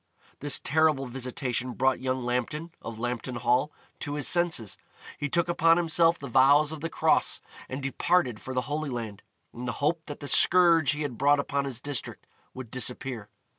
[0.39, 4.75] This terrible visitation brought young Lambton, of Lambton Hall, to his senses.
[5.19, 7.39] He took upon himself the vows of the Cross,
[7.69, 9.21] and departed for the Holy Land,
[9.53, 12.25] in the hope that the scourge he had brought upon his district
[12.55, 13.29] would disappear.